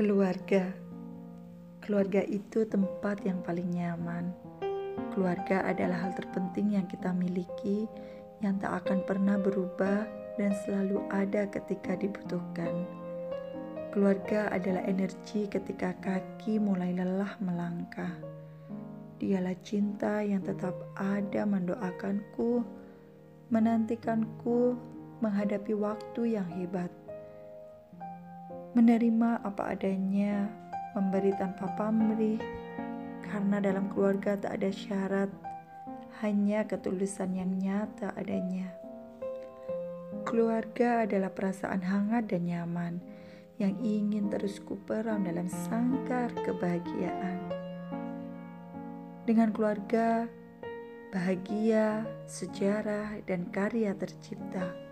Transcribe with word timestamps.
Keluarga. 0.00 0.64
Keluarga 1.84 2.24
itu 2.24 2.64
tempat 2.64 3.20
yang 3.20 3.44
paling 3.44 3.68
nyaman. 3.68 4.32
Keluarga 5.12 5.60
adalah 5.68 6.08
hal 6.08 6.16
terpenting 6.16 6.72
yang 6.72 6.88
kita 6.88 7.12
miliki 7.12 7.84
yang 8.40 8.56
tak 8.56 8.80
akan 8.80 9.04
pernah 9.04 9.36
berubah 9.36 10.08
dan 10.40 10.56
selalu 10.64 11.04
ada 11.12 11.44
ketika 11.52 12.00
dibutuhkan. 12.00 12.88
Keluarga 13.92 14.48
adalah 14.48 14.80
energi 14.88 15.44
ketika 15.44 15.92
kaki 16.00 16.56
mulai 16.56 16.96
lelah 16.96 17.36
melangkah. 17.44 18.16
Dialah 19.20 19.60
cinta 19.60 20.24
yang 20.24 20.40
tetap 20.40 20.80
ada 20.96 21.44
mendoakanku, 21.44 22.64
menantikanku 23.52 24.80
menghadapi 25.20 25.76
waktu 25.76 26.40
yang 26.40 26.48
hebat 26.56 26.88
menerima 28.74 29.42
apa 29.42 29.74
adanya, 29.74 30.46
memberi 30.94 31.34
tanpa 31.34 31.70
pamrih, 31.74 32.38
karena 33.26 33.58
dalam 33.58 33.90
keluarga 33.90 34.38
tak 34.38 34.62
ada 34.62 34.70
syarat, 34.70 35.30
hanya 36.22 36.66
ketulusan 36.68 37.34
yang 37.34 37.50
nyata 37.58 38.14
adanya. 38.14 38.70
Keluarga 40.26 41.08
adalah 41.08 41.32
perasaan 41.32 41.80
hangat 41.80 42.28
dan 42.30 42.44
nyaman 42.46 42.94
yang 43.56 43.76
ingin 43.80 44.28
terus 44.28 44.60
kuperam 44.60 45.24
dalam 45.24 45.48
sangkar 45.48 46.30
kebahagiaan. 46.44 47.38
Dengan 49.24 49.52
keluarga, 49.52 50.26
bahagia, 51.10 52.06
sejarah, 52.26 53.20
dan 53.26 53.50
karya 53.50 53.94
tercipta. 53.94 54.89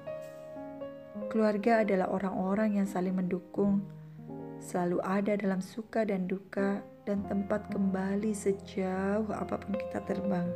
Keluarga 1.27 1.83
adalah 1.83 2.07
orang-orang 2.15 2.79
yang 2.79 2.87
saling 2.87 3.19
mendukung, 3.19 3.83
selalu 4.63 5.03
ada 5.03 5.35
dalam 5.35 5.59
suka 5.59 6.07
dan 6.07 6.31
duka, 6.31 6.79
dan 7.03 7.27
tempat 7.27 7.67
kembali 7.75 8.31
sejauh 8.31 9.27
apa 9.35 9.59
pun 9.59 9.75
kita 9.75 9.99
terbang. 10.07 10.47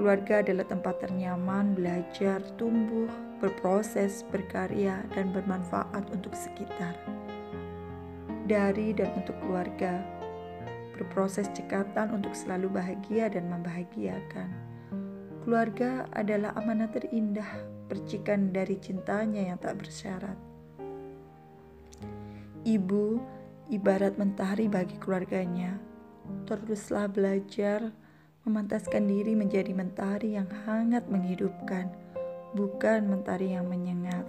Keluarga 0.00 0.40
adalah 0.40 0.64
tempat 0.64 1.04
ternyaman, 1.04 1.76
belajar, 1.76 2.40
tumbuh, 2.56 3.10
berproses, 3.36 4.24
berkarya, 4.32 5.04
dan 5.12 5.28
bermanfaat 5.28 6.08
untuk 6.08 6.32
sekitar. 6.32 6.96
Dari 8.48 8.96
dan 8.96 9.12
untuk 9.12 9.36
keluarga, 9.44 10.00
berproses 10.96 11.52
cekatan 11.52 12.16
untuk 12.16 12.32
selalu 12.32 12.80
bahagia 12.80 13.28
dan 13.28 13.52
membahagiakan. 13.52 14.69
Keluarga 15.40 16.04
adalah 16.12 16.52
amanah 16.52 16.92
terindah 16.92 17.64
percikan 17.88 18.52
dari 18.52 18.76
cintanya 18.76 19.40
yang 19.48 19.56
tak 19.56 19.80
bersyarat. 19.80 20.36
Ibu 22.60 23.04
ibarat 23.72 24.20
mentari 24.20 24.68
bagi 24.68 25.00
keluarganya. 25.00 25.80
Teruslah 26.44 27.08
belajar 27.08 27.88
memantaskan 28.44 29.08
diri 29.08 29.32
menjadi 29.32 29.72
mentari 29.72 30.36
yang 30.36 30.46
hangat 30.68 31.08
menghidupkan, 31.08 31.88
bukan 32.52 33.08
mentari 33.08 33.56
yang 33.56 33.64
menyengat. 33.64 34.28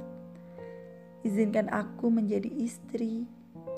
Izinkan 1.27 1.67
aku 1.69 2.07
menjadi 2.07 2.49
istri, 2.55 3.27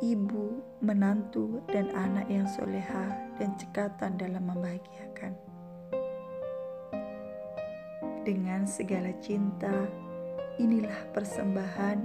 ibu, 0.05 0.61
menantu, 0.85 1.65
dan 1.73 1.89
anak 1.97 2.29
yang 2.29 2.45
soleha 2.45 3.09
dan 3.41 3.57
cekatan 3.57 4.15
dalam 4.21 4.47
membahagiakan 4.47 5.52
dengan 8.23 8.63
segala 8.63 9.11
cinta. 9.19 9.87
Inilah 10.57 11.11
persembahan 11.11 11.99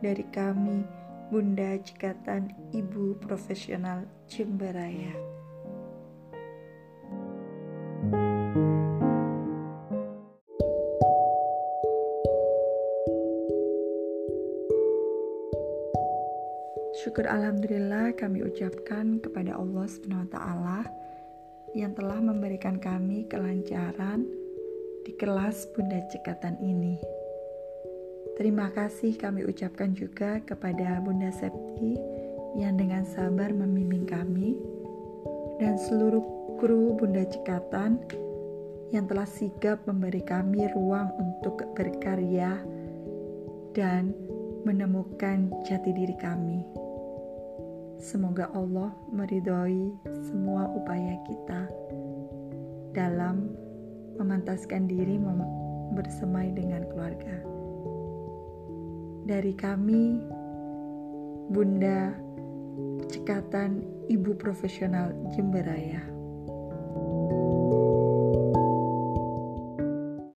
dari 0.00 0.24
kami, 0.32 0.84
Bunda 1.28 1.76
Cikatan 1.84 2.72
Ibu 2.72 3.20
Profesional 3.20 4.08
Jemberaya. 4.24 5.12
Syukur 16.98 17.30
Alhamdulillah 17.30 18.16
kami 18.18 18.42
ucapkan 18.42 19.22
kepada 19.22 19.54
Allah 19.54 19.86
SWT 19.86 20.36
yang 21.76 21.92
telah 21.94 22.18
memberikan 22.18 22.80
kami 22.80 23.28
kelancaran 23.28 24.47
di 25.08 25.16
kelas 25.16 25.72
Bunda 25.72 26.04
Cekatan 26.12 26.60
ini. 26.60 27.00
Terima 28.36 28.68
kasih 28.68 29.16
kami 29.16 29.40
ucapkan 29.40 29.96
juga 29.96 30.36
kepada 30.44 31.00
Bunda 31.00 31.32
Septi 31.32 31.96
yang 32.60 32.76
dengan 32.76 33.08
sabar 33.08 33.48
membimbing 33.56 34.04
kami 34.04 34.60
dan 35.64 35.80
seluruh 35.80 36.20
kru 36.60 36.92
Bunda 37.00 37.24
Cekatan 37.24 38.04
yang 38.92 39.08
telah 39.08 39.24
sigap 39.24 39.80
memberi 39.88 40.20
kami 40.20 40.68
ruang 40.76 41.08
untuk 41.16 41.56
berkarya 41.72 42.60
dan 43.72 44.12
menemukan 44.68 45.48
jati 45.64 45.88
diri 45.96 46.20
kami. 46.20 46.68
Semoga 47.96 48.52
Allah 48.52 48.92
meridhoi 49.08 49.88
semua 50.28 50.68
upaya 50.68 51.16
kita 51.24 51.64
dalam 52.92 53.67
memantaskan 54.18 54.90
diri 54.90 55.16
bersemai 55.94 56.50
dengan 56.52 56.84
keluarga. 56.90 57.38
Dari 59.28 59.54
kami, 59.54 60.18
Bunda 61.48 62.12
Cekatan 63.08 63.80
Ibu 64.10 64.36
Profesional 64.36 65.14
Jemberaya. 65.32 66.17